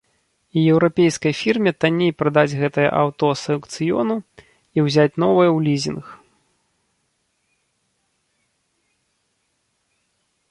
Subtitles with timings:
[0.59, 6.09] І еўрапейскай фірме танней прадаць гэтае аўто з аўкцыёну і ўзяць новае ў лізінг.